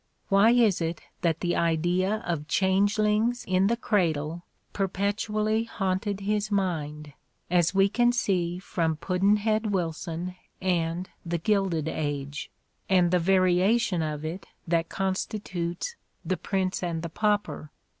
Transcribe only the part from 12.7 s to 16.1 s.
and the variation of it that constitutes